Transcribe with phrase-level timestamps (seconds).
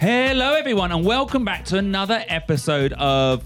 [0.00, 3.42] Hello, everyone, and welcome back to another episode of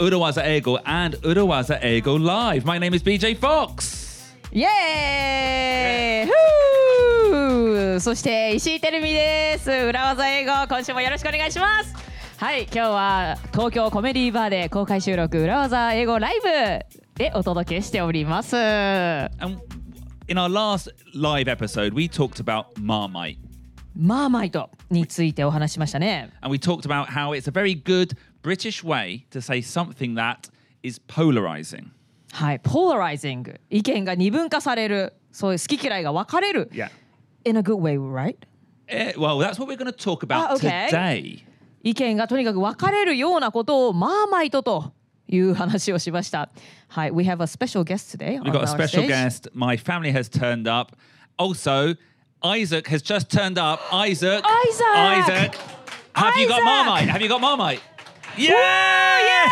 [0.00, 2.64] Urawaza Ego and Urawaza Ego Live.
[2.64, 4.34] My name is BJ Fox.
[4.50, 11.94] イエーイそして石井てるみです裏技英語今週もよろしくお願いします
[12.36, 16.48] はい今日は東京コメディーバーで公開収録裏技英語ライブ
[17.14, 19.60] でお届けしております And
[20.26, 23.38] in our last live episode, we talked about Marmite.
[23.96, 30.14] マーマイトについてお話ししましたね And we talked about how it's a very good British way to say something
[30.14, 30.50] that
[30.82, 31.90] is polarizing.
[32.32, 36.88] はいポーラライジング意見が二分化されるそういう好き嫌いが分かれる Yeah.
[37.44, 38.36] in a good way right
[38.88, 40.88] Eh, well, that's what we're going to talk about Ah, okay.
[40.90, 41.44] today.
[41.82, 44.92] 意見がとにかく分かれるようなことをマーマイトと
[45.28, 46.50] いう話をしました。
[46.88, 48.38] はい、We have a special guest today.
[48.40, 49.50] We've got a special guest.
[49.54, 50.94] My family has turned up.
[51.38, 51.94] Also,
[52.43, 53.81] Isaac has just turned up.
[53.91, 54.43] Isaac.
[54.45, 54.85] Isaac!
[54.95, 55.55] Isaac.
[56.15, 56.65] Have you got Isaac!
[56.65, 57.09] Marmite?
[57.09, 57.81] Have you got Marmite?
[58.37, 59.47] Yeah!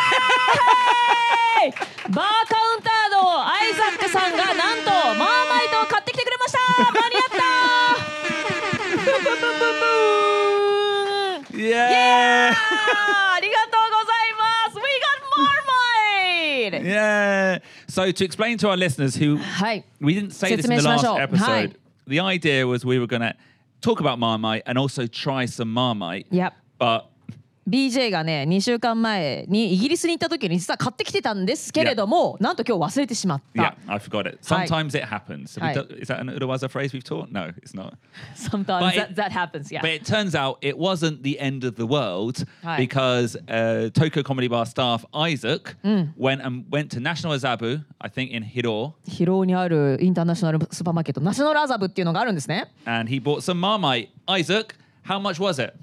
[2.10, 6.60] バーカウンターのアイザックさんがなんとマーマイトを買ってきてくれました
[6.94, 7.40] 間に合った
[9.04, 9.86] ブンブンブンブ
[11.58, 12.54] ン Yeah!
[12.54, 15.18] ありがとうございます We got
[16.72, 16.86] Marmite!
[16.86, 17.62] Yeah.
[17.88, 19.84] So to explain to our listeners who はい。
[20.00, 21.18] we didn't say this in the 説明しま last しょう。
[21.18, 21.76] episode, はい。
[22.11, 23.35] the idea was we were going to
[23.81, 26.27] talk about Marmite and also try some Marmite.
[26.31, 26.55] Yep.
[26.79, 27.10] But
[27.69, 34.39] BJ がね2週間前にイギリスに行った時に実は買ってきてたんですけれども、なんと今日忘れてしまった yeah, I forgot it.
[34.43, 35.57] Sometimes it happens.
[35.61, 37.31] Have we is that an Urawaza phrase we've taught?
[37.31, 37.95] No, it's not.
[38.35, 41.77] Sometimes that, it- that happens yeah But it turns out it wasn't the end of
[41.77, 42.45] the world
[42.77, 46.13] because uh, Tokyo Comedy Bar staff Isaac Mm.
[46.17, 53.59] went and went to National Azabu, I think in Hiro, 広尾にあるインターナショナルスーパーマーケットナショナルアザブっていうのがあるんですね and he bought some
[53.61, 54.09] Marmite.
[54.27, 55.75] Isaac, how much was it?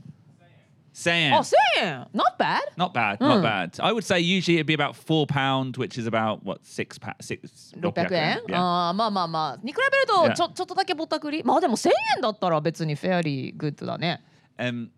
[0.98, 1.32] Saying.
[1.36, 1.54] あ1000
[1.84, 3.28] 円 Not bad Not bad, Mm.
[3.28, 3.84] not bad.
[3.84, 7.16] I would say usually it'd be about four pound, which is about what six pa-
[7.22, 8.56] six 600円 Yeah.
[8.58, 10.34] あーまあまあまあに比べると Yeah.
[10.34, 14.24] ちょちょっとだけぼったくりまあでも1000円だったら別にフェアリーグッドだね
[14.58, 14.90] Um,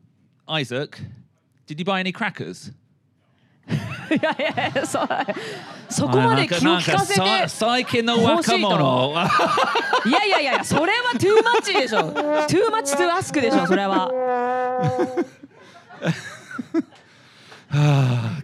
[0.48, 0.98] Isaac,
[1.68, 2.72] did you buy any crackers?
[3.70, 5.00] いやいやいやそ
[5.90, 9.14] そこまで気を利かせてなんかさ最近の若者。
[10.08, 12.00] いやいやいやそれは too much でしょ
[12.48, 14.10] too much to ask でしょそれは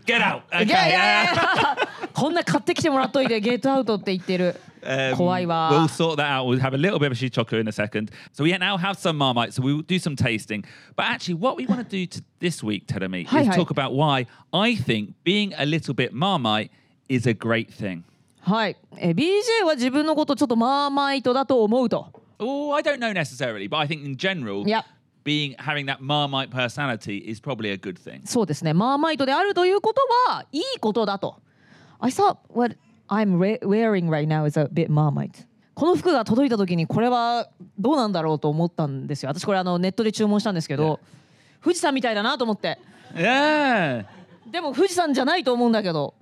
[0.06, 0.44] Get out.
[0.64, 1.78] い.やいやい.や
[2.14, 4.56] こんな買ってきてもらっといてゲットアウトって言ってる
[4.88, 6.46] Um, 怖いわ We'll sort that out.
[6.46, 8.12] We'll have a little bit of shichoku in a second.
[8.34, 10.64] So we now have some Marmite, so we'll do some tasting.
[10.96, 13.56] But actually, what we want to do to this week, Teremi, Hi, is hi.
[13.56, 16.70] talk about why I think being a little bit Marmite
[17.10, 18.04] is a great thing.
[18.42, 24.84] はいえ BJ は自分のことちょっとマーマイトだと思うと Oh, I don't know necessarily, but I think in general, Yep.
[25.26, 28.22] Being having that Marmite personality is probably a good thing.
[28.26, 31.42] そうですねマーマイトであるということはいいことだと
[32.00, 32.78] I thought what
[33.10, 41.00] I'm wearing right now is a bit marmite この服が届いた時にこれはどうなんだろうと思ったんですよ私これあのネットで注文したんですけど
[41.62, 42.78] 富士山みたいだなと思って
[43.14, 44.06] Yeah.
[44.52, 46.16] でも富士山じゃないと思うんだけど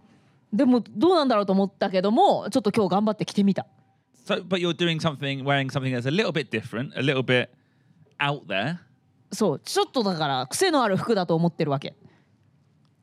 [0.53, 3.65] でもどうなんだろうと思ったけどもちょっと今日頑張って着てみた
[4.25, 7.49] So, but you're doing something, wearing something that's a little bit different, a little bit
[8.21, 8.79] out there.
[9.33, 11.95] そうちょっとだから癖のある服だと思ってるわけ。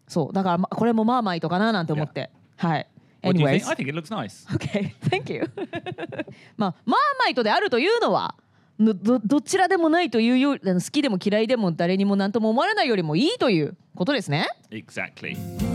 [0.07, 2.31] そうだからまこれもマーマイトかななんて思って。
[2.57, 2.87] はい?
[3.23, 4.49] Anyways I think it looks nice.
[4.55, 5.43] Okay, thank you.
[6.57, 8.35] まあマーマイトであるというのは
[8.79, 14.49] どどどちらでもないというより好きでも嫌いでも誰にも何とも思われないよりもいいということですね。
[14.71, 15.70] Exactly.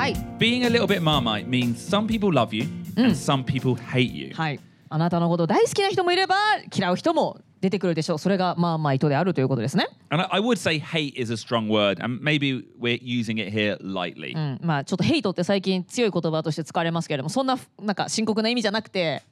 [0.00, 2.66] はい being a little bit Marmite means some people love you
[2.96, 4.32] and some people hate you.
[4.32, 6.36] はいあなたのこと大好きな人もいれば
[6.74, 13.76] 嫌う人も出てくるでしょうそれがマーマイトであるということですね And I, would say hate is a strong word, and maybe we're using it here
[13.82, 14.34] lightly.
[14.34, 19.22] うん、まあちょっとヘイトって最近強い言葉として使われますけれどもそんななんか深刻な意味じゃなくて、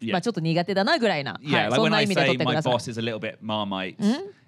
[0.00, 0.12] Yeah.
[0.12, 2.72] まあちょっと苦手だなぐらいな、Yeah, はい、like そんな意味で取ってく my ださい。
[2.74, 3.96] boss is a little bit Marmite,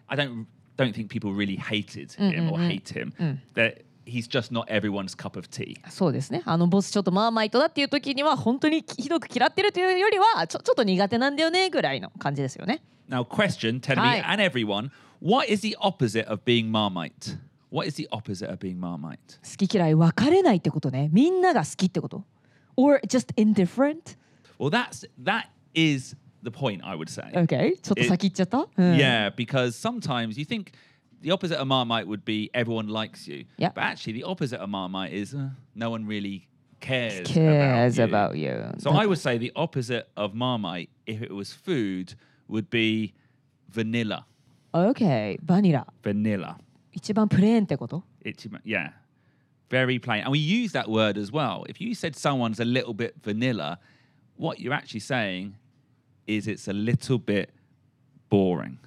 [0.07, 0.45] I don't
[0.77, 3.13] don't think people really hated him or hate him.
[3.55, 5.77] That he's just not everyone's cup of tea.
[5.89, 12.83] そうですねあのボスちょっとマーマイトだっていう時には本当にひどく嫌ってるというよりはちょちょっと苦手なんだよねぐらいの感じですよね。
[13.09, 14.23] Now, question, tell me Hi.
[14.25, 14.91] and everyone,
[15.21, 17.37] what is the opposite of being Marmite?
[17.71, 19.19] What is the opposite of being Marmite?
[19.43, 22.25] 好き嫌い分かれないってことねみんなが好きってこと
[22.77, 24.17] or just indifferent
[24.59, 27.23] Well, that's that is the point, I would say.
[27.35, 30.73] Okay ちょっと先行っちゃった、うん Yeah, because sometimes you think
[31.22, 33.46] the opposite of Marmite would be everyone likes you.
[33.58, 33.76] Yep.
[33.76, 36.48] But actually, the opposite of Marmite is uh, no one really
[36.82, 38.50] cares, cares about about you.
[38.50, 38.74] you.
[38.80, 42.16] So I would say the opposite of Marmite, if it was food,
[42.48, 43.14] would be
[43.70, 44.26] vanilla.
[44.74, 45.88] Okay, バニラ。
[46.04, 46.58] Vanilla.
[46.92, 48.04] 一番プレーンってこと？
[48.24, 48.92] It's yeah,
[49.70, 50.24] very plain.
[50.24, 51.64] And we use that word as well.
[51.68, 53.80] If you said someone's a little bit vanilla,
[54.38, 55.56] what you're actually saying
[56.28, 57.52] is it's a little bit
[58.30, 58.78] boring.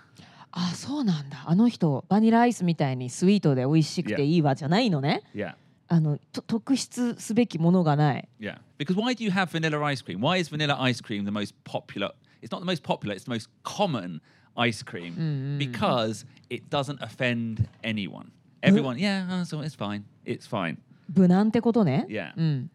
[0.56, 1.44] あ、そうなんだ。
[1.46, 5.24] あの人バニラアイスみたいにスイートで美味しくていいわじゃないのね。
[5.36, 5.56] Yeah.
[5.88, 8.30] あのと特筆すべきものがない。
[8.40, 8.60] Yeah.
[8.78, 10.20] Because why do you have vanilla ice cream?
[10.20, 12.12] Why is vanilla ice cream the most popular?
[12.42, 14.22] It's not the most popular, it's the most common
[14.56, 18.32] ice cream because it doesn't offend anyone.
[18.62, 20.04] Everyone, yeah, oh, so it's fine.
[20.26, 20.78] It's fine.
[21.16, 22.06] 無難ってことね。
[22.10, 22.34] Yeah.
[22.38, 22.70] うん。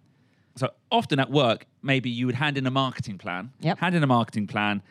[0.56, 3.78] So often at work, maybe you would hand in a marketing plan, Yep.
[3.78, 4.82] hand in a marketing plan,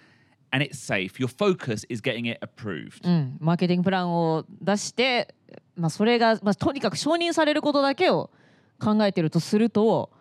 [0.52, 1.20] and it's safe.
[1.20, 3.08] Your focus is getting it approved.
[3.08, 5.34] うん、マーケティングプランを出して、
[5.76, 8.30] まあ、それが、まあ、とにかく承認されることだけを
[8.80, 10.12] 考えてるとすると、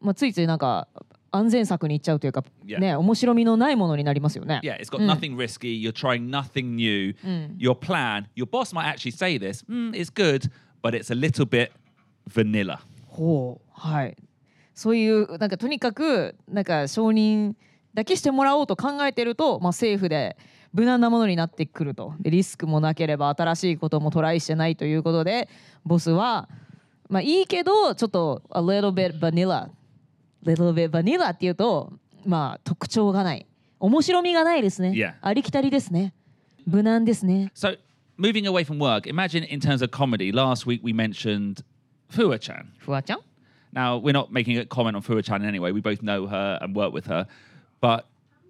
[0.00, 0.88] まあ、ついついなんか
[1.30, 2.78] 安全策にいっちゃうというか、Yeah.
[2.78, 4.60] ね、面白みのないものになりますよね。
[4.62, 5.74] Yeah, it's got nothing risky.
[5.74, 7.14] You're trying nothing new.
[7.56, 10.50] Your plan, your boss might actually say this, mm, it's good,
[10.82, 11.72] but it's a little bit
[12.28, 12.80] vanilla.
[13.08, 14.16] ほうはい
[14.74, 17.54] そういうなんかとにかくなんか承認
[17.94, 20.36] だけしてもらおうと考えてると、まあ、政府で
[20.72, 25.48] 無難なものになってくるとでリスクもなければ新しいこともトライしてないということで
[25.84, 26.48] ボスは
[27.08, 29.68] まあいいけどちょっと a little bit vanilla
[30.44, 31.92] little bit vanilla っていうと
[32.24, 33.46] まあ特徴がない
[33.78, 35.14] 面白みがないですね、Yeah.
[35.20, 36.14] ありきたりですね
[36.66, 37.76] 無難ですね So,
[38.16, 41.64] moving away from work, imagine in terms of comedy, last week we mentioned
[42.08, 42.66] Fua Chan.
[42.78, 43.20] フワちゃん
[43.74, 45.72] Now, we're not making a comment on Fua Chan in any way.
[45.72, 47.26] We both know her and work with her.
[47.82, 48.04] But,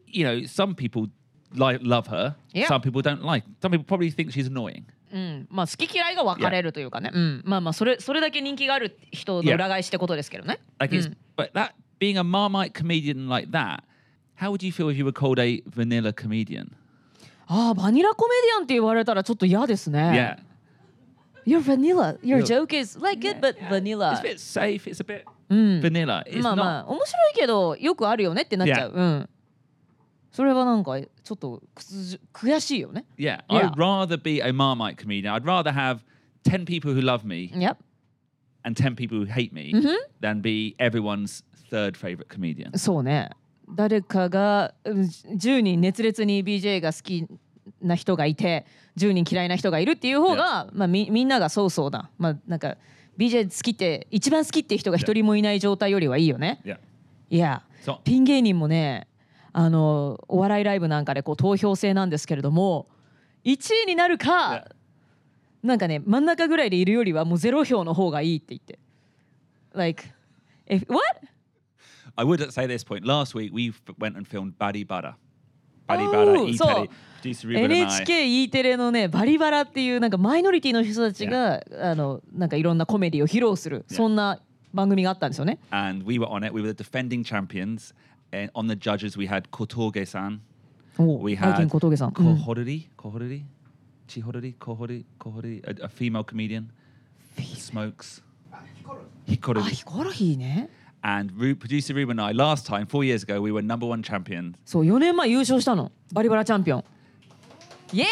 [0.06, 1.08] you know, some people
[1.54, 2.68] like love her, Yeah.
[2.68, 3.44] some people don't like.
[3.60, 4.84] Some people probably think she's annoying.
[5.12, 10.58] うん、まあ好き嫌いが分かれるというかね、うん、まあまあそれそれだけ人気がある人の裏返しってことですけどね。
[10.78, 13.82] Like it's, but that being a Marmite comedian like that,
[14.36, 16.72] how would you feel if you were called a vanilla comedian?
[17.46, 20.38] ああバニラコメディアンって言われたらちょっと嫌ですね。
[21.46, 21.58] Yeah.
[21.58, 22.18] You're vanilla.
[22.22, 24.14] Your You're- joke is like good but vanilla.
[24.14, 24.90] It's a bit safe.
[24.90, 25.26] It's a bit
[25.80, 26.24] vanilla.
[26.26, 26.56] It's まあ not.
[26.56, 28.92] まあ面白いけどよくあるよねってなっちゃう。
[28.92, 29.28] うん。
[30.30, 33.04] それはなんかちょっとくつ悔しいよね。
[33.18, 33.70] Yeah, Yeah.
[33.70, 35.32] I'd rather be a Marmite comedian.
[35.34, 35.98] I'd rather have
[36.44, 37.76] 10 people who love me いや
[38.64, 39.72] and 10 people who hate me
[40.20, 42.76] than be everyone's third favorite comedian.
[42.78, 43.30] そうね。
[43.68, 47.26] 誰かがうん10人熱烈に BJ が好き
[47.80, 48.66] な人がいて
[48.98, 52.10] 10人嫌いな人がいるっていう方が、まあ、みみんながそうそうだ。
[52.18, 52.76] まあなんか
[53.18, 56.60] BJ 好きって一番好きって人が一人もいない状態よりはいいよね。
[56.64, 56.78] Yeah.
[57.30, 57.62] いや、
[58.04, 59.08] ピン芸人もね
[59.52, 62.88] あのお笑いライブなんかでこう投票制なんですけれども
[63.44, 64.66] 1位になるか、
[65.62, 68.78] なんかね真ん中ぐらいでいるよりはもうゼロ票の方がいいって言って。
[69.74, 70.04] Like,
[70.66, 71.02] if, what?
[72.16, 75.14] I would say at this point, last week we went and filmed Badi Bada.
[75.88, 76.90] Oh, E そう Teddy,
[77.22, 78.04] producer Ruben and I.
[78.04, 83.94] NHKE テレのねバリバラっていうなんかマイノリティの人たちが、あのなんかいろんなコメディを披露する、Yeah.
[83.94, 84.40] そんな
[84.74, 85.58] 番組があったんですよね。
[85.70, 86.54] And we were on it.
[86.54, 87.94] We were the defending champions.
[88.32, 90.40] And on the judges, we had Kotoge san.
[90.98, 92.08] おう We had 小峠さん。
[92.08, 93.42] うん Kohoriri, Kohoriri,
[94.08, 96.66] Chihoriri, Kohori, Kohori, a, a female comedian.
[97.36, 98.22] Smokes.
[98.50, 98.62] あ
[99.26, 99.62] Hikorori.
[99.64, 100.68] ヒコロヒーね。
[101.03, 104.55] And Ru- producer Ruben and I, last time, four years ago, we were number one champions.
[104.65, 106.83] そう4年前優勝したのバリバラチャンピオン
[107.93, 108.05] Yeah!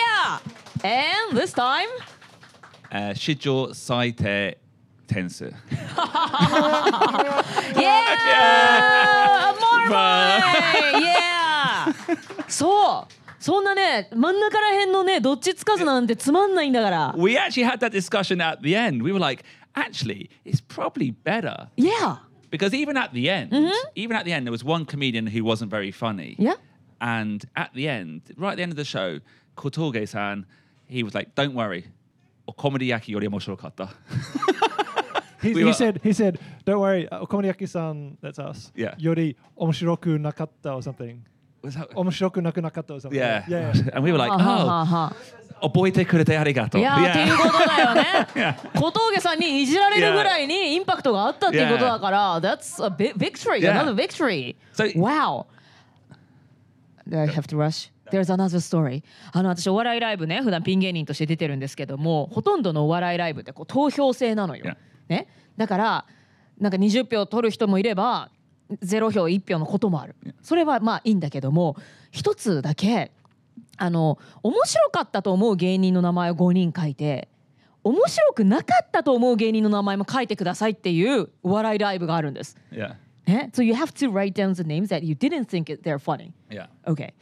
[0.83, 1.87] And this time
[2.91, 4.57] Uh, Shijo Saite
[5.07, 5.51] Tensu.
[8.25, 9.53] Yeah!
[9.59, 11.05] More money!
[11.05, 11.93] Yeah!
[12.47, 19.03] そうそんなね真ん中らへんのねどっちつかずなんてつまんないんだから We actually had that discussion at the end.
[19.03, 19.43] We were like,
[19.75, 21.67] actually, it's probably better.
[21.75, 22.19] Yeah!
[22.50, 23.88] Because even at the end, mm-hmm.
[23.94, 26.34] even at the end, there was one comedian who wasn't very funny.
[26.38, 26.54] Yeah?
[27.00, 29.20] And at the end, right at the end of the show,
[29.56, 30.46] Kotoge san,
[30.86, 31.86] he was like, don't worry.
[32.58, 33.90] Comedy yaki yori omoshirokata.
[35.42, 38.70] He, We he were- said, he said, don't worry, Okonomiyaki-san, that's us.
[38.74, 38.94] Yeah.
[38.98, 41.24] Yori omoshiroku nakatta or something.
[41.62, 43.18] Was that- Omoshiroku naku nakatta or something.
[43.18, 43.44] yeah.
[43.48, 43.72] Yeah.
[43.74, 43.90] yeah.
[43.94, 45.14] And we were like, は
[45.62, 46.78] あはあはあ oh, はあ oboite kurete arigato.
[46.78, 48.54] いやーっていうことだよね Yeah.
[48.78, 54.56] 小峠さんにいじられるぐらいにインパクトがあったっていうことだから、That's a victory, another victory.
[54.72, 55.46] So- wow.
[57.12, 57.90] I have to rush?
[58.10, 59.02] There's another story.
[59.32, 64.76] あの私お笑いライブね普段ピン芸人として出てるんですけどもほとんどのお笑いライブってこう投票制なのよ。
[65.08, 65.26] ね、
[65.56, 66.06] だから
[66.58, 68.30] なんか20票取る人もいれば
[68.84, 70.14] 0票1票のこともある。
[70.42, 71.76] それはまあいいんだけども
[72.10, 73.12] 一つだけ
[73.80, 77.28] あの面白かったと思う芸人の名前を5人書いて
[77.82, 82.58] 面白くなかったと思う芸人の名前も書いてくださいっていうお笑いライブがあるんです。
[82.70, 82.94] Yeah.
[83.26, 86.32] ね、so you have to write down the names that you didn't think they're funny.
[86.50, 86.68] Yeah.
[86.84, 87.14] Okay.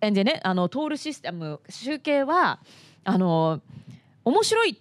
[0.00, 2.60] And でね、あのトールシステム集計は
[3.04, 3.60] あの
[4.24, 4.80] 面白い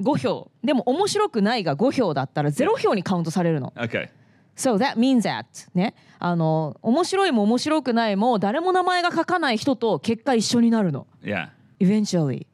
[0.00, 3.72] 5票でも面白くないが5票だったら0票にカウントされるの。
[3.76, 4.08] Okay.
[4.56, 5.44] So that means that
[5.74, 11.06] ね、あの面白いも面白くないも誰も名前が書かない人と結果一緒になるの。
[11.22, 11.48] Yeah.
[11.78, 12.46] Eventually,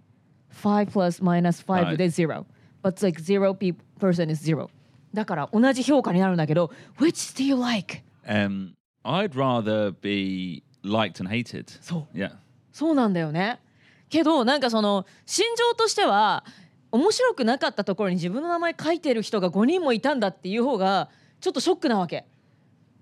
[0.50, 2.44] five plus minus five はいで zero.
[2.82, 4.68] But like zero pe- person is zero.
[5.14, 8.02] だから同じ評価になるんだけど、which do you like?
[8.26, 8.73] Um,
[9.04, 11.66] I'd rather be liked and hated.
[11.80, 12.32] そう Yeah.
[12.73, 13.61] そうなんだよね。
[14.09, 16.44] けどなんかその心情としては
[16.90, 21.09] 面白くなかったところに自分の名前書いてる人が5人もいたんだっていう方が
[21.43, 22.25] ちょっとショックなわけ。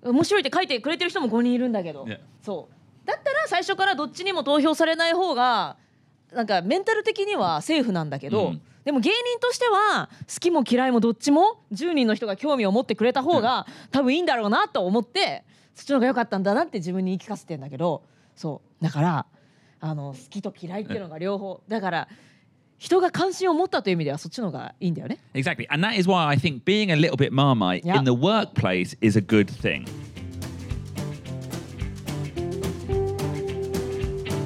[0.02, 2.06] 面白いって書いてくれてる人も5人いるんだけど.
[2.42, 3.06] そう。
[3.06, 5.76] だったら最初からどっちにも投票されない方が
[6.32, 8.62] なんかメンタル的にはセーフなんだけど、うん。
[8.84, 15.44] でも芸人としては好きも嫌いもどっちも10人の人が興味を持ってくれた方が多分いいんだろうなと思って
[15.74, 18.02] そっちの方が良かったんだなって自分に言い聞かせてんだけど。
[18.36, 18.82] そう。
[18.84, 19.26] だから
[19.80, 22.08] あの好きと嫌いっていうのが両方だから
[22.79, 25.17] 人が関心を持ったという意味ではそっちの方がいいんだよね。
[25.33, 25.65] Exactly.
[25.69, 27.97] And that is why I think being a little bit marmite Yeah.
[27.97, 29.85] in the workplace is a good thing.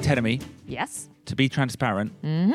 [0.02, 1.08] Tenemy, Yes.
[1.26, 2.12] to be transparent,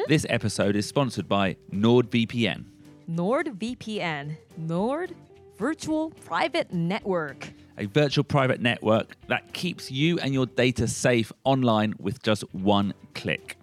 [0.07, 2.65] this episode is sponsored by NordVPN.
[3.09, 5.13] NordVPN Nord
[5.57, 11.93] Virtual Private Network a virtual private network that keeps you and your data safe online
[11.99, 13.57] with just one click.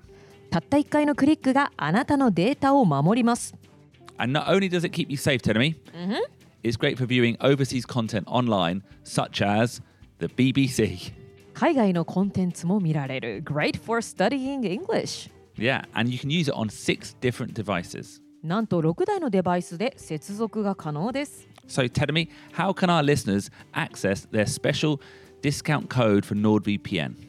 [0.50, 3.56] たった1回のクリックがあなたのデータを守ります。
[4.18, 5.76] And not only does it keep you safe, Tenemy,
[6.64, 9.82] it's great for viewing overseas content online, such as
[10.20, 11.14] the BBC.
[11.54, 13.44] 海外のコンテンツも見られる。
[13.44, 15.30] Great for studying English。
[15.58, 18.22] Yeah, and you can use it on six different devices.
[18.44, 21.48] なんと6台のデバイスで接続が可能です。
[21.68, 25.02] So, Tenemy, how can our listeners access their special
[25.42, 27.27] discount code for NordVPN?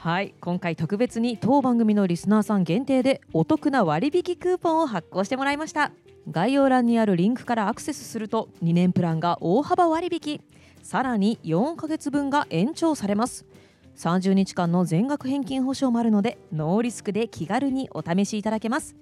[0.00, 5.90] はい、今回特別に当番組のリスナーさん限定でお得な割引クーポンを発行してもらいました。
[6.30, 10.40] 概要欄にあるリンクからアクセスすると2年プランが大幅割引。
[10.84, 13.44] さらに4ヶ月分が延長されます。
[13.96, 18.94] 30日間の全額返金保証もあるのでノーリスクで気軽にお試しいただけます。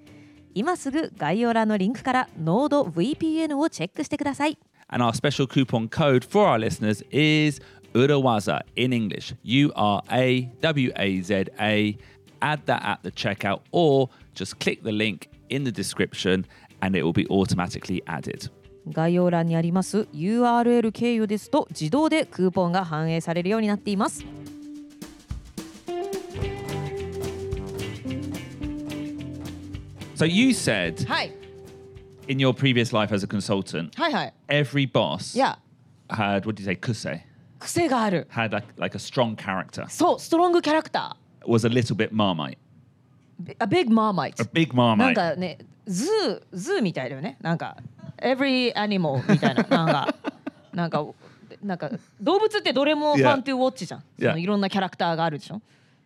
[0.54, 4.58] 今すぐ概要欄のリンクから NordVPN をチェックしてください。
[4.88, 7.60] And our special coupon code for our listeners is
[7.95, 9.33] Urawaza in English.
[9.43, 11.97] U R A W A Z A.
[12.41, 16.45] Add that at the checkout or just click the link in the description
[16.81, 18.49] and it will be automatically added.
[18.89, 24.25] 概要欄にあります URL 経由ですと自動でクーポンが反映されるようになっています。
[30.15, 31.31] So you said はい、
[32.27, 34.33] in your previous life as a consultant, はいはい。
[34.47, 35.57] every boss いや、
[36.09, 37.21] had, what did you say, kuse?
[37.66, 38.26] 癖がある。
[38.30, 42.56] Had like, like a strong character, そう、ストロングキャラクタ was a little bit marmite.
[43.44, 43.56] ー。
[43.60, 44.48] A big marmite A。
[44.52, 45.14] big なん marmite.
[45.14, 47.36] かね、ズー、ズーみたいだよね。
[47.40, 47.76] なんか、
[48.22, 49.62] every animal みたいな。
[49.64, 50.14] なんか、
[50.72, 51.06] なんか、
[51.62, 53.32] なんか動物ってどれもフ Yeah.
[53.32, 54.00] ァントゥウォッチじゃん。
[54.00, 54.32] そ Yeah.
[54.32, 55.60] のいろんなキャラクターがあるでしょ。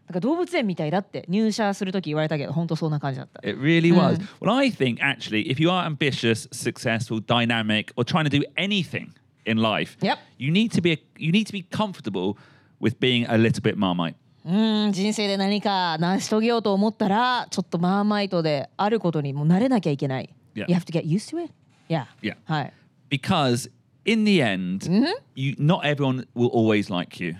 [0.06, 3.40] なんか動物園みたいだって入社するとき言われたけど、本当そんな感じだった。
[3.48, 4.20] It really was.
[4.40, 9.10] Well, I think actually, if you are ambitious, successful, dynamic, or trying to do anything
[9.45, 10.17] in life, Yep.
[10.37, 12.35] you need to be you need to be comfortable
[12.81, 14.15] with being a little bit marmite.
[14.45, 20.29] うーん人生で何か成し遂げようと思ったらちょっとマーマイトであることにもう慣れなきゃいけない。
[20.55, 20.65] Yeah.
[20.67, 21.51] You have to get used to it.
[21.89, 22.05] Yeah.
[22.21, 22.35] Yeah.
[22.45, 22.73] はい。
[23.09, 23.69] Because
[24.05, 24.87] in the end,
[25.35, 27.35] you not everyone will always like you.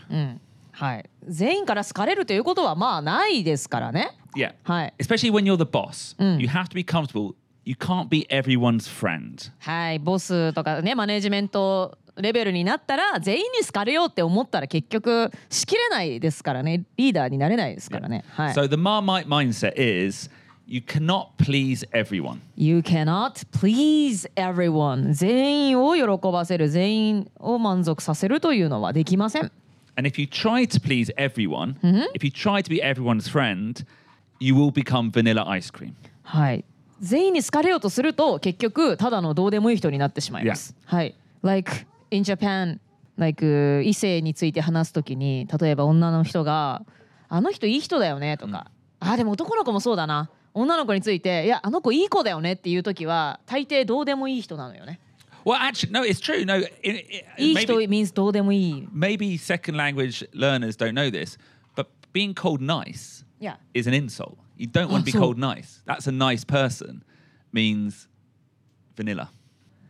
[0.71, 1.09] はい。
[1.27, 4.09] 全員から好かれるということはまあないですからね。
[4.35, 4.53] Yeah.
[4.63, 4.93] はい。
[4.99, 7.35] Especially when you're the boss, you have to be comfortable.
[7.70, 9.52] You can't be everyone's friend.
[9.60, 10.00] はい。
[10.00, 16.82] ボスとかね、マネジメントレベルになったら全員に好かれようって思ったら結局しきれないですからね。
[16.96, 18.24] リーダーになれないですからね。
[18.30, 18.54] はい。
[18.54, 20.28] So the marmite mindset is
[20.66, 22.40] you cannot please everyone.
[22.56, 25.12] You cannot please everyone.
[25.12, 29.52] 全員を喜ばせる、全員を満足させるというのはできません。
[29.94, 31.76] And if you try to please everyone,
[32.14, 33.86] if you try to be everyone's friend,
[34.40, 35.92] you will become vanilla ice cream.
[36.24, 36.64] はい。
[37.00, 40.74] 全員に好かれようとすると結局ただのどうでもいい人になってしまいます。
[40.84, 41.14] はい。
[41.42, 42.78] Like in Japan,
[43.16, 46.82] like 異性について話すときに例えば女の人が
[47.28, 50.30] あの人いい人だよねとか、あでも男の子もそうだな。
[50.52, 55.00] 女の子についていやあの子いい子だよねっていう時は大抵どうでもいい人なのよね。
[55.44, 56.44] Well, actually, no, it's true.
[56.44, 58.88] No, it, it, いい人 maybe, means どうでもいい。
[58.92, 61.38] maybe second language learners don't know this,
[61.74, 64.34] but being called nice いや is an insult.
[64.60, 65.82] You don't want to be Oh, called nice.
[65.86, 67.02] That's a nice person
[67.52, 68.08] means
[68.96, 69.28] vanilla.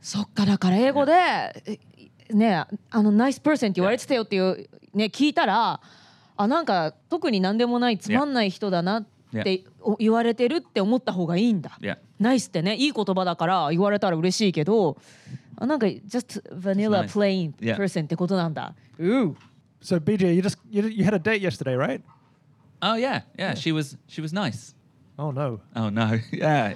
[0.01, 1.79] そっかだから英語でえ
[2.33, 5.81] ねあのナイスパーセンって言われてたよっていうね聞いたら
[6.37, 9.07] あなんか特に何でもないつまんない人だなっ
[9.43, 11.77] てお言われてるって思った方がいいんだ。
[11.81, 11.99] Yeah.
[12.21, 14.97] ナイスってねいい言葉だから言われたら嬉しいけど
[15.57, 17.13] あなんか just vanilla It's nice.
[17.13, 17.77] plain Yeah.
[17.77, 18.75] person ってことなんだ。
[18.99, 19.05] う
[19.83, 22.01] So BJ, you just you, you had a date yesterday, right?
[22.83, 23.55] Oh yeah, yeah.
[23.55, 24.75] She was she was nice.
[25.19, 25.61] Oh no.
[25.77, 26.71] Oh no, yeah.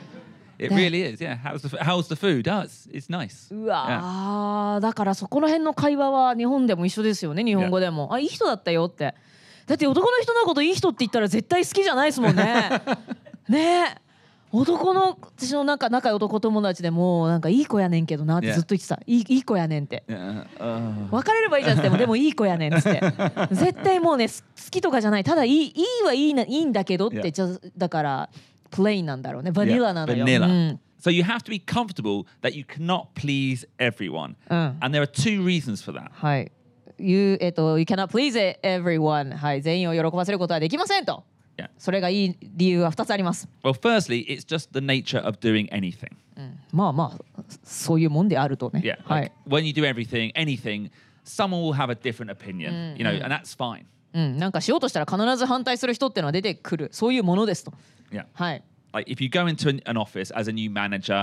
[0.58, 0.76] It Yeah.
[0.76, 1.20] really is.
[1.20, 1.36] Yeah.
[1.42, 2.46] How's the f- how's the food?
[2.48, 3.52] Oh, it's it's nice.
[3.52, 9.14] うわーだからそこら辺の会話は日本でも一緒ですよね日本語でも、あいい人だったよって
[9.66, 12.70] だって男の人のこといい人って言ったら絶対好きじゃないですもんね
[13.48, 14.03] ねえ
[14.54, 18.54] 男の私のなんか仲いい男友達でもなんかいい子やねんけどなって Yeah.
[18.54, 20.46] ずっと言ってた、いいいい子やねんって Yeah.
[20.60, 21.16] Oh.
[21.16, 23.00] 別れればいいじゃんってでもでもいい子やねんっつって
[23.50, 25.70] 絶対もうねす好きとかじゃないただいいい
[26.02, 27.32] いはいいないいんだけどって Yeah.
[27.32, 28.30] じゃだから
[28.70, 35.44] プレインなんだろうねバニラなのよ、ん So you have to be comfortable that you cannot please everyone, うん、and there are two
[35.44, 36.10] reasons for that.
[36.12, 36.50] はい。
[36.96, 39.36] You, えっと、you cannot please everyone.
[39.36, 39.60] はい。
[39.60, 41.24] 全員を喜ばせることはできませんと。
[41.78, 43.48] それがいい理由は2つあります。
[43.62, 46.10] Well, firstly, it's just the nature of doing anything.
[46.72, 48.80] まあまあ、そういうもんであるとね。
[48.84, 48.98] Yeah.
[49.04, 49.48] は Like い。
[49.48, 50.90] when you do everything, anything,
[51.24, 52.96] someone will have a different opinion.
[52.96, 53.84] You know, and that's fine.
[54.12, 54.38] うん。
[54.38, 56.88] なんかしようとしたら必ず反対する人っていうのは出てくる。
[56.92, 57.72] そういうものですと。
[58.10, 58.26] Yeah.
[58.34, 58.62] はい。
[58.92, 61.14] Like if you go into an, an office as a new manager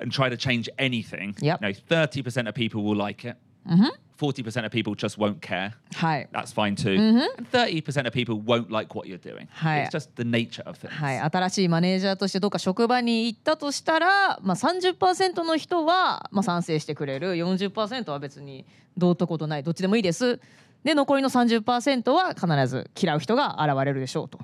[0.00, 1.60] and try to change anything, Yep.
[1.62, 3.36] you know, 30% of people will like it.
[3.66, 5.72] 40% of people just won't care.
[5.94, 6.28] はい。
[6.32, 6.96] That's fine too.
[6.96, 9.48] And 30% of people won't like what you're doing.
[9.52, 9.82] Hi.
[9.82, 10.90] It's just the nature of things.
[10.90, 18.64] はい、新しいマネージャーとしてどっか職場に行ったとしたら、まあ、30%の人は、まあ、賛成してくれる40%は別に
[18.96, 20.40] どうってことないどっちでもいいです
[20.84, 24.38] で残りの30%は必ず嫌う人が現れるでしょうと。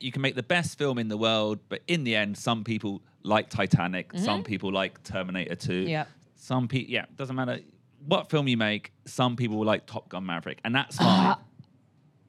[0.00, 3.02] You can make the best film in the world, but in the end, some people
[3.22, 5.86] like Titanic, some people like Terminator 2.
[5.86, 6.08] Yep.
[6.36, 7.60] Some people, yeah, it doesn't matter
[8.08, 11.38] what film you make, some people will like Top Gun Maverick, and that's あ fine.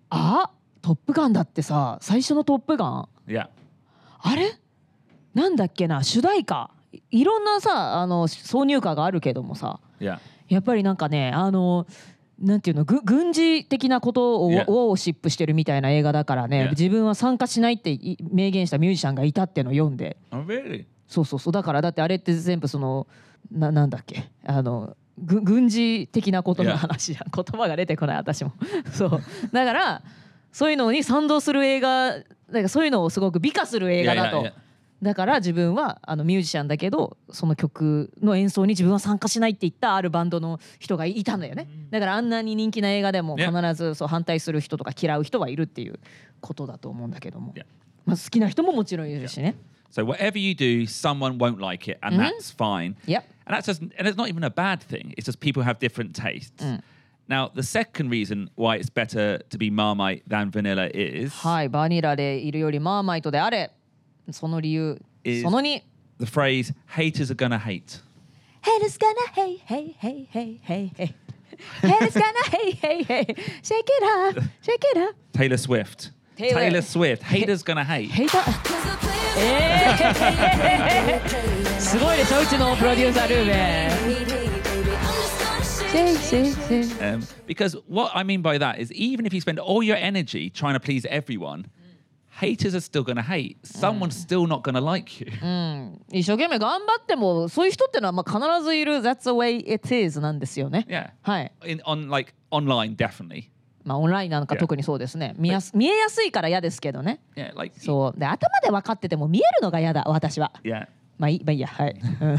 [0.09, 3.47] あトップガンだってさ最初のトップガン Yeah.
[4.19, 4.51] あれ？
[5.33, 6.03] なんだっけな？
[6.03, 6.69] 主題歌？
[6.91, 10.19] いいろんなさあの挿入歌があるけどもさ Yeah.
[10.47, 11.87] やっぱりなんかねあの
[12.39, 12.83] なんていうの？
[12.85, 14.63] ぐ軍事的なことを Yeah.
[14.65, 16.69] ウォーシップしてるみたいな映画だからね Yeah.
[16.69, 20.85] 自分は参加しないってい明言したミュージシャンがいたっていうのを読んで Oh, really?
[21.07, 23.07] そうそうそうだからだってあれって全部その
[23.51, 24.29] ななんだっけ？
[24.45, 28.53] あのぐ軍事的なことの.話や 言葉が出てこない私も
[28.91, 30.01] そうだから
[30.51, 32.23] そういうのに賛同する映画だか
[32.63, 34.37] らそういうのをすごく美化する映画だと。
[34.37, 34.53] Yeah, yeah, yeah.
[35.01, 45.99] だから自分はあのミュージシャンだけどその曲の演奏に自分は参加しないって言ったあるバンドの人がいたんだよねだからあんなに人気な映画でも必.ずそう反対する人とか嫌う人はいるっていう
[46.39, 47.53] ことだと思うんだけども.
[48.05, 49.55] まあ、好きな人ももちろんいるしね。
[49.94, 52.96] So whatever you do, someone won't like it, and that's fine.
[53.06, 53.24] Yep.
[53.46, 55.14] And that's just, and it's not even a bad thing.
[55.16, 56.62] It's just people have different tastes.
[57.28, 63.70] Now, the second reason why it's better to be Marmite than vanilla is はいバニラでいるよりマーマイトであれ
[64.30, 65.82] その理由 Is- その2
[66.18, 68.00] the phrase "haters are gonna hate."
[68.62, 71.14] Haters gonna hate hate hate hate hate hate
[71.82, 76.10] Haters gonna hate hate hate Shake it up shake it up Taylor Swift.
[76.36, 77.22] Taylor- Swift.
[77.22, 78.08] Haters gonna hate.
[78.10, 79.03] ヘイター
[79.37, 83.89] えー、すごいでしょうちのプロデューサールーベ
[85.91, 90.49] シェイシェイシェイ Um, because what I mean by that is, even if you spend all your energy
[90.49, 91.65] trying to please everyone,
[92.39, 93.57] haters are still gonna hate.
[93.63, 95.27] Someone's still not gonna like you.
[96.11, 101.11] 一生懸命頑張ってもそういう人ってのはまあ必ずいる That's the way it is なんですよね Yeah.
[101.21, 103.49] はい In on like online, definitely.
[103.85, 104.59] まあオンラインなんか Yeah.
[104.59, 110.87] 特にそうですね見やす見えやすいから嫌ですけどね Yeah, like そうで頭で分かってても見えるのが嫌だ私は yeah.
[111.17, 112.35] まあいいまあいいやはいうん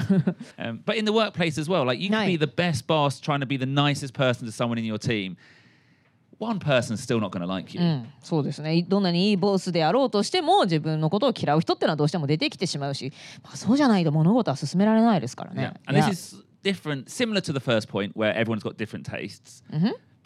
[0.58, 2.26] Um, but in the workplace as well, like you can No.
[2.26, 5.36] be the best boss trying to be the nicest person to someone in your team.
[6.38, 7.80] One person's still not gonna like you.
[7.82, 15.54] うん、そうですねどんなにいいボスであろうとしても自分のことを嫌う人ってのはどうしても出てきてしまうし、まあ、そうじゃないと物事は進められないですから Yeah.
[15.54, 15.74] ね。
[15.86, 19.62] And い this や is different, similar to the first point where everyone's got different tastes,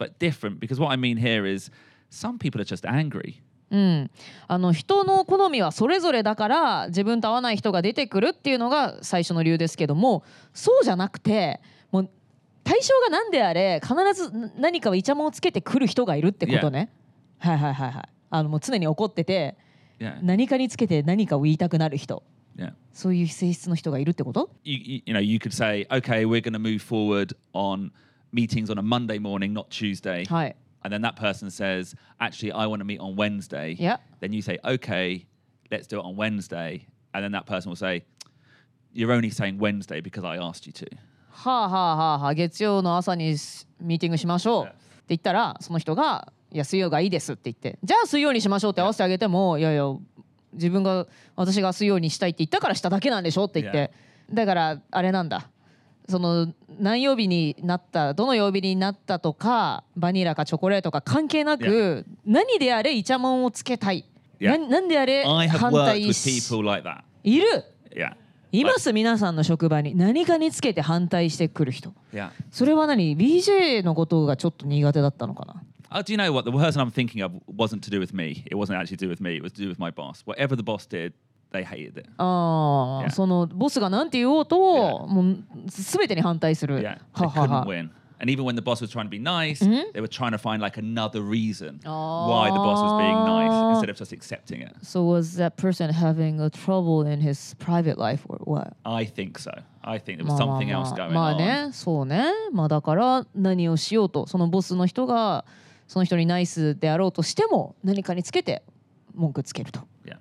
[0.01, 1.69] but different because what I mean here is
[2.09, 3.41] some people are just angry.
[3.69, 4.11] うん、
[4.49, 12.09] あの人の好みはそれぞれだから自分と合わない人が出てくるっていうのが最初の理由ですけどもそうじゃなくてもう
[12.65, 16.91] 対象が何であれ必ず何かをイチャモンをつけてくる人がいるってことね。
[17.39, 18.03] はいはいはいはい。
[18.29, 19.57] あのもう常に怒ってて
[19.99, 20.17] Yeah.
[20.23, 22.23] 何かにつけて何かを言いたくなる人
[22.57, 22.73] Yeah.
[22.91, 27.91] そういう性質の人がいるってこと？You, you, you know, you could say, okay, we're going to move forward on
[28.32, 30.24] meetings on a Monday morning, not Tuesday.
[30.26, 30.56] はい。
[30.82, 33.74] And then that person says, actually, I want to meet on Wednesday.
[33.78, 33.96] Yeah.
[34.20, 35.26] Then you say, okay,
[35.70, 36.86] let's do it on Wednesday.
[37.12, 38.04] And then that person will say,
[38.92, 40.86] you're only saying Wednesday because I asked you to.
[41.30, 44.68] はあはあはあはあ月曜の朝にしミーティングしましょう Yes.
[44.68, 44.76] って
[45.08, 49.84] 言ったらその人が「いや水曜がいいです」って言ってじゃあ水曜にしましょうって合わせてあげても「いやいや
[50.54, 53.92] 自分が私が水曜にしたいって言ったからしただけなんでしょ」って言って
[54.32, 55.50] だからあれなんだ
[56.09, 64.05] その何曜日になったどの曜日になったとかバニラかチョコレートか関係なく何であれイチャモンをつけたい
[64.41, 64.57] Yeah.
[64.57, 66.89] ななんであれ反対し like.
[67.23, 67.63] いる
[67.95, 68.15] Yeah.
[68.51, 72.31] います皆さんの職場に何かにつけて反対してくる人 Yeah.
[72.49, 75.61] それは何 BJ のことがちょっと苦手だったのかな
[75.93, 76.45] Oh, do you know what?
[76.49, 78.45] The person I'm thinking of wasn't to do with me.
[78.49, 79.35] It wasn't actually to do with me.
[79.35, 80.23] It was to do with my boss.
[80.25, 81.11] Whatever the boss did,
[81.51, 82.09] they hated it.
[82.17, 83.09] ああ、Yeah.
[83.11, 85.07] そのボスが何て言おうと、Yeah.
[85.07, 85.37] もう
[85.67, 86.79] 全てに反対する。
[86.79, 86.97] Yeah.
[87.13, 87.65] はは couldn't は。
[87.65, 87.89] win.
[88.23, 90.61] And even when the boss was trying to be nice, they were trying to find
[90.61, 92.29] like another reason Oh.
[92.29, 94.75] why the boss was being nice instead of just accepting it.
[94.83, 98.73] So was that person having a trouble in his private life or what?
[98.85, 99.49] I think so.
[99.81, 101.37] I think there ま was something ま else あ going まあ on.
[101.37, 102.25] ね、そうね。
[102.53, 105.43] まあだから何をしようと、そのボスの人が
[105.87, 108.61] その人にナイスであろうとしても何かにつけて
[109.15, 109.79] 文句つけると。
[110.05, 110.17] Yeah.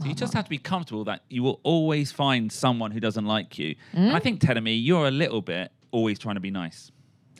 [0.00, 3.26] So you just have to be comfortable that you will always find someone who doesn't
[3.26, 3.76] like you.
[3.92, 6.90] And I think telling me you're a little bit always trying to be nice.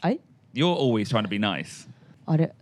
[0.02, 0.20] はい？
[0.52, 1.88] You're always trying to be nice.
[2.26, 2.54] あれ、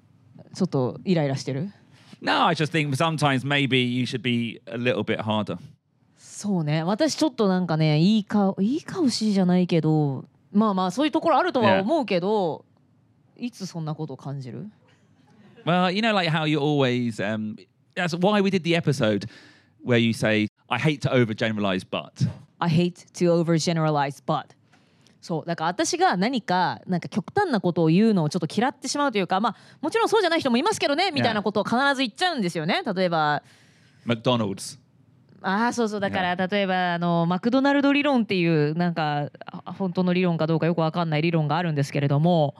[0.55, 1.73] ちょっとイライラしてる？
[2.21, 5.59] No, I just think sometimes maybe you should be a little bit harder.
[6.17, 11.81] そうね私ちょっとなんかねいい顔いい顔しいじゃないけどまあまあそういうところあるとは Yeah.
[11.81, 12.65] 思うけど、
[13.37, 14.69] いつそんなことを感じる
[15.65, 17.21] Well, you know, like how you always.
[17.21, 17.57] Um,
[17.97, 19.27] that's why we did the episode
[19.84, 22.28] where you say, I hate to overgeneralize, but.
[22.60, 24.56] I hate to overgeneralize but
[25.20, 33.42] そうだから私が何かなんか極端なことを言うのをちょっと嫌ってしまうというかまあもちろんそうじゃない人もいますけどねみたいなことを必ず言っちゃうんですよね例えば
[34.06, 34.80] McDonald's.
[35.42, 42.56] ああそうそうだから例えばあのマクドナルド理論っていうなんかあ本当の理論かどうかよくわかんない理論があるんですけれども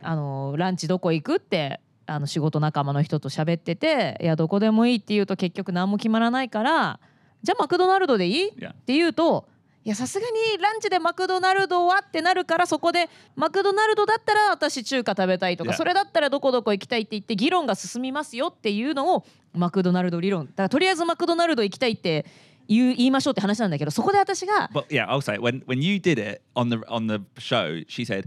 [0.00, 1.80] あのランチどこ行くって
[2.10, 6.98] あの仕事仲間の人と喋ってていやどこでもいいって言うと結局何も決まらないから
[7.42, 8.72] じゃあマクドナルドでいい、Yeah.
[8.72, 9.48] って言うと
[9.82, 15.76] いやさすがにランチでマクドナルドはってなるからそこでマクドナルドだったら私中華食べたいとか Yeah.
[15.76, 22.26] それだったらどこどこ行きたいって言って議論が進みますよっていうのをマクドナルド理論だからとりあえずマクドナルド行きたいって
[22.68, 28.04] 言う言いましょうって話なんだけどそこで私が But yeah, I'll say when when you did it on the on the show, she
[28.04, 28.26] said,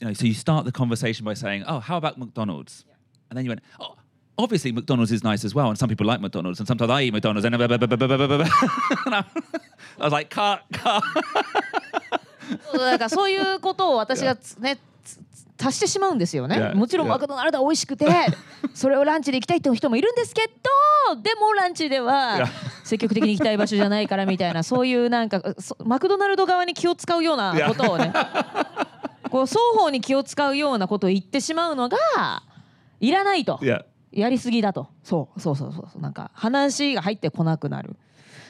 [0.00, 2.84] you know, so you start the conversation by saying, "Oh, how about McDonald's?"
[3.30, 3.96] And then you went, "Oh,
[4.36, 7.12] obviously McDonald's is nice as well, and some people like McDonald's, and sometimes I eat
[7.12, 9.24] McDonald's." And, and I,
[9.98, 11.02] was like, "Cut, cut."
[12.72, 14.78] そうだからそういうことを私がつね
[15.58, 16.56] 足してしまうんですよね。
[16.56, 16.74] Yeah.
[16.74, 17.10] もちろん Yeah.
[17.10, 18.06] マクドナルドは美味しくて
[18.74, 22.46] それをランチで行きたいっていう人もいるんですけどでもランチでは Yeah.
[22.82, 28.12] 積極的に行きたい場所じゃないからみたいなそういうなんかそマクドナルド側に気を使うようなことをね
[29.34, 31.98] こう双方に気を使うようなことを言ってしまうのが
[33.00, 33.56] いらないと。
[33.56, 34.28] yeah, や。
[34.28, 34.86] りすぎだと。
[35.02, 36.00] そうそうそうそう。
[36.00, 37.96] なんか話が入ってこなくなる。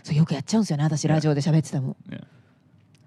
[0.03, 0.85] そうよくやっちゃうんですよね。
[0.85, 1.97] 私ラジオで喋ってても。
[2.11, 2.23] yeah.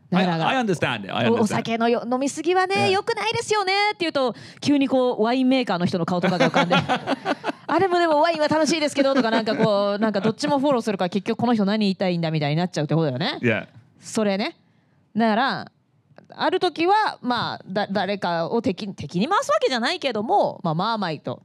[0.10, 1.16] だ I, から I understand it.
[1.16, 1.48] I おお understand.
[1.50, 3.74] 酒のよ飲みすぎはね.よくないですよね。
[3.90, 6.76] って言うと急にこうワインメーカーの人の顔とかが浮かんで。
[7.70, 13.38] あれもでもワインは楽しいですけどとかなんかこう なんかどっちもフォローするから結局この人何言いたいんだみたいになっちゃうってことだよね。
[13.44, 13.68] Yeah,
[14.00, 14.58] それね。
[15.16, 15.72] だから
[16.30, 21.42] ある時はまあだ誰かを敵敵に回すわけじゃないけどもまあまあまあいと.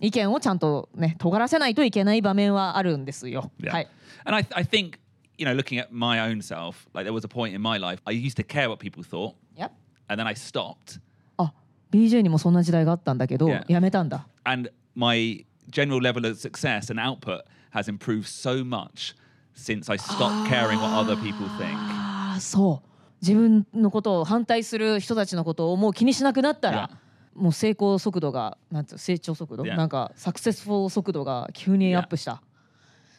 [0.00, 3.50] 意見をちゃんとね尖らせないといけない場面はあるんですよ。
[3.60, 3.70] Yeah.
[3.72, 3.88] はい。
[4.24, 4.98] And I, I think,
[5.38, 8.00] you know, looking at my own self, like there was a point in my life,
[8.04, 9.70] I used to care what people thought, や
[10.08, 11.00] and then I stopped.
[11.38, 11.52] あ
[11.90, 13.64] BJ にもそんな時代があったんだけど、Yeah.
[13.68, 14.26] やめたんだ。
[14.44, 17.42] And my general level of success and output
[17.72, 19.16] has improved so much
[19.56, 21.74] since I stopped caring what other people think.
[21.76, 22.87] ああそう
[23.20, 26.90] 自分のことを反対する人たちのことをもう気にしなくなったら、
[27.34, 29.64] もう成功速度がなんて成長速度？
[29.64, 32.42] なんかサクセスフォー速度が急にアップした。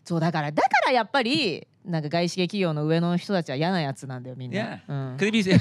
[0.10, 4.60] そうだからだからやっぱりなんか外資系企業の上の人たちは嫌なやつなんだよみんな。
[4.60, 4.80] Yeah.
[4.88, 5.54] うん if you see,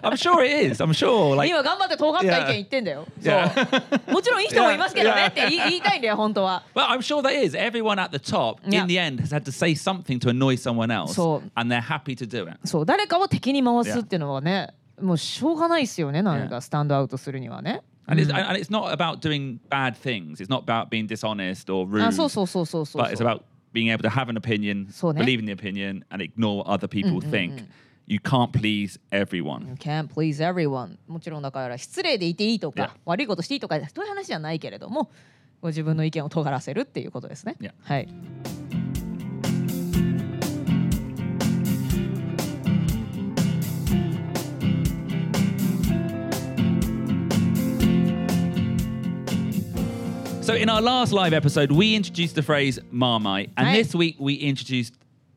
[0.00, 0.80] I'm sure it is.
[0.80, 1.34] I'm sure.
[1.34, 3.04] Like, 今頑張って尖った意見言ってんだよ。
[3.20, 3.52] Yeah.
[3.52, 4.12] そう。
[4.12, 5.28] もちろんいい人もいますけどね Yeah.
[5.30, 6.62] って言い言いたいんだよ本当は。
[6.72, 7.56] but I'm sure there is.
[7.56, 8.82] Everyone at the top, Yeah.
[8.82, 11.80] in the end, has had to say something to annoy someone else, So- and they're
[11.80, 12.60] happy to do it.
[12.64, 17.82] そう誰かを敵に回すっていうのはね、もうしょうがないですよねなんかスタンドアウトするにはね。
[18.06, 20.40] And, it's, and it's not about doing bad things.
[20.40, 22.04] It's not about being dishonest or rude.
[22.04, 23.02] あそうそうそうそうそう。
[23.02, 25.22] but it's about being able to have an opinion, そうね。
[25.22, 27.64] believe in the opinion, and ignore what other people think.
[28.06, 29.76] You can't please everyone.
[29.76, 35.10] Can't please everyone もちろんだから失礼でいていいとか.悪いことしていいとかそういう話じゃないけれども
[35.60, 37.56] ご自分の意見を尖らせるっていうことですね。
[37.60, 37.72] Yeah.
[37.82, 38.08] はい。
[50.41, 53.73] So in our last live episode, we introduced the phrase Marmite, and Right.
[53.83, 54.93] this week we introduced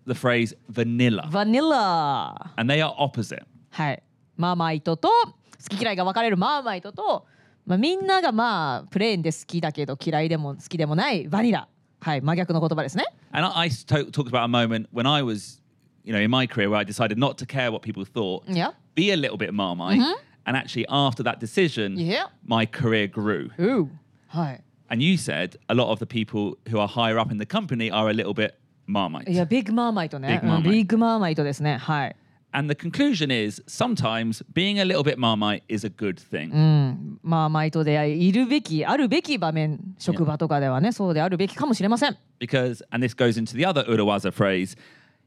[0.07, 3.43] the phrase vanilla, バニラ and they are opposite.
[3.71, 4.03] はい
[4.37, 7.27] マーマイトと好き嫌いが分かれるマーマイトと、
[7.67, 11.69] まあ、みんながまあプレーンで好きだけど嫌いでも好きでもないバニラ
[12.01, 15.61] はい真逆の言葉ですね And I, I to- talked about a moment when I was,
[16.05, 18.73] you know, in my career where I decided not to care what people thought, Yeah
[18.95, 20.01] be a little bit Marmite,
[20.47, 23.51] and actually after that decision, Yeah my career grew.
[23.59, 23.89] うう
[24.29, 27.91] はい And you said a lot of the people who are higher up in the company
[27.91, 28.55] are a little bit
[28.87, 29.31] Marmite.
[29.31, 32.17] いやビッグマーマイトね Big Marmite うんビッグマーマイトですねはい
[32.51, 36.51] And the conclusion is sometimes being a little bit Marmite is a good thing.
[36.51, 44.79] うんマーマイトでいるべきあるべき場面職場とかではねそうであるべきかもしれません Because, and this goes into the other Urawaza phrase,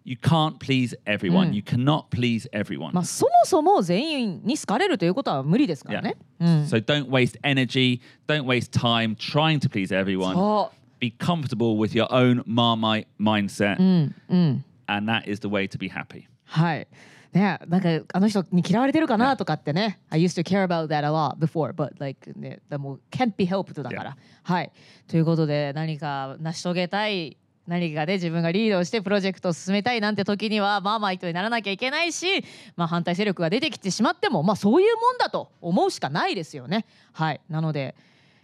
[0.05, 1.53] you can't please everyone.
[1.53, 2.93] You cannot please everyone.
[2.93, 6.03] まあそもそも全員に好かれるということは無理ですから Yeah.
[6.03, 10.33] ね、うん、 So don't waste energy, don't waste time trying to please everyone.
[10.33, 13.77] そ Be comfortable with your own Marmite mindset.
[13.79, 16.25] ううんうん And that is the way to be happy.
[16.45, 16.87] はい。
[17.33, 19.99] ね、なんかあの人に嫌われてるかなとかってね。
[20.09, 24.17] I used to care about that a lot before, but like ね、でも can't be helped だから。
[24.43, 24.71] はい。
[25.07, 27.37] ということで何か成し遂げたい。
[27.66, 32.44] 何かで自分がリードしてプロジェクトを進めたいなんて時にはマーマイトにならなきゃいけないし、
[32.76, 36.86] まあ、反対勢力が出てきてしまっても、まあ、そういうもんだと思うしかないですよね。
[37.12, 37.94] はい、なので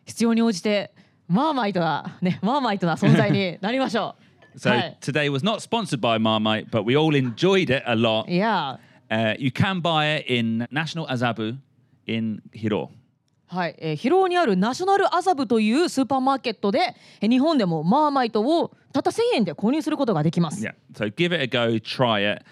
[0.04, 0.92] 必要に応じて
[1.28, 4.22] マーマイトな、ね、マーマイトな存在になりましょう。
[4.54, 8.30] So はい、today was not sponsored by Marmite, but we all enjoyed it a lot.
[8.30, 8.78] いや
[9.12, 11.58] Uh, you can buy it in National Azabu
[12.06, 12.88] in Hiro.
[13.52, 20.64] はい、えー、広尾にあるナショナルアザブというスーパーマーケットで、えー日本でもマーマイトをたった1000円で購入することができます。
[20.64, 20.74] Yeah.
[20.94, 22.44] So give it a go, try it.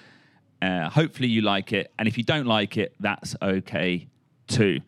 [0.61, 1.91] Uh, hopefully you like it.
[1.99, 4.09] And if you don't like it, that's okay
[4.47, 4.81] too.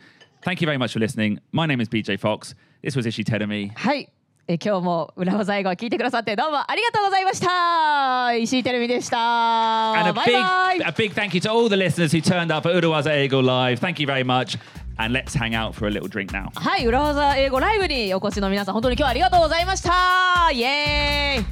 [0.43, 1.41] Thank you very much for listening.
[1.53, 2.55] My name is BJ Fox.
[2.83, 3.71] This was Ishi Terumi.
[3.75, 4.13] はい、
[4.49, 8.35] えー今日も裏技英語を聞いてくださってどうもありがとうございました。
[8.35, 9.93] 石井てるみでした。
[9.95, 10.79] And a big, バイ。
[10.81, 13.79] a big thank you to all the listeners who turned up at Urawaza Ego Live.
[13.79, 14.59] Thank you very much.
[14.99, 16.51] And let's hang out for a little drink now.
[16.55, 20.51] はい、裏技英語ライブにお越しの皆さん本当に今日はありがとうございました。
[20.53, 21.45] イエーイ。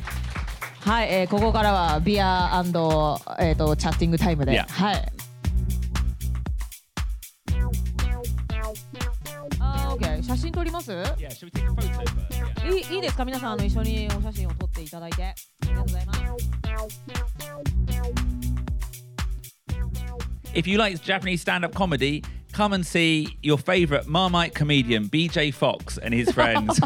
[0.88, 2.62] はい、えーここからはビア
[3.38, 4.66] えっ、とチャッティングタイムで、Yeah.
[4.68, 5.12] はい。
[9.58, 10.22] あー、オッケー。
[10.22, 11.88] 写真撮ります？Yeah, should we take a photo
[12.62, 12.72] first?
[12.72, 13.24] いいいいですか？
[13.24, 16.20] 皆さんあの一緒にお写真を撮っていただいてありがとうございます
[20.54, 25.52] If you like Japanese stand up comedy, come and see your favorite Marmite comedian, BJ
[25.52, 26.80] Fox, and his friends.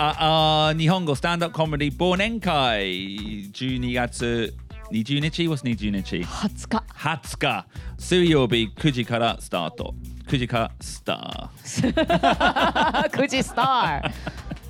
[0.00, 4.54] at our Nihongo stand up comedy Bonenkai 12月
[4.92, 7.66] 20日 What's 20日20日20日
[7.98, 9.94] 水曜日9時からスタート
[10.28, 14.02] 9時からスタ9時スタ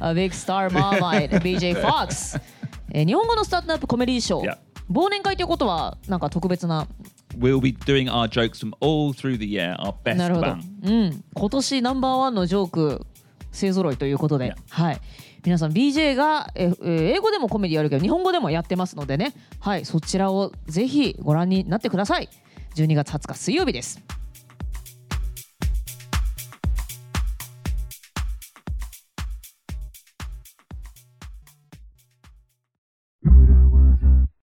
[0.00, 2.40] ー A big star Marmite BJ Fox
[2.92, 4.56] えー日本語のスタートアップコメディーショー Yeah.
[4.90, 6.86] 忘年会ということはなんか特別なー
[7.36, 10.62] We'll be doing our jokes from all through the year our best なるほど、bang.
[10.82, 13.06] うん、今年ナンバーワンのジョーク
[13.52, 15.00] 勢ぞろいということで.はい。
[15.44, 19.34] 皆さん BJ がえ、えー英語でもコメディやるけど日本語でもやってますのでね。
[19.60, 19.84] はい。
[19.84, 22.28] そちらをぜひご覧になってください。
[22.74, 24.00] 12月20日水曜日です